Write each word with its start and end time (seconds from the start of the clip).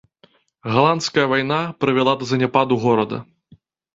Галандская 0.77 1.25
вайна 1.33 1.59
прывяла 1.85 2.15
да 2.23 2.29
заняпаду 2.31 2.81
горада. 2.87 3.23